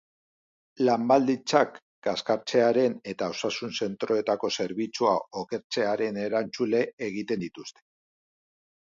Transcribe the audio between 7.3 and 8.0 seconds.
dituzte.